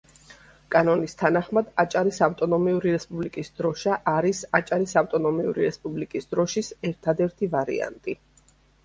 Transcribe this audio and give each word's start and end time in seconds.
კანონის 0.75 1.13
თანახმად, 1.17 1.67
აჭარის 1.83 2.19
ავტონომიური 2.27 2.93
რესპუბლიკის 2.95 3.51
დროშა 3.61 3.97
არის 4.13 4.39
აჭარის 4.61 4.95
ავტონომიური 5.03 5.65
რესპუბლიკის 5.67 6.27
დროშის 6.33 6.73
ერთადერთი 6.91 7.51
ვარიანტი. 7.53 8.17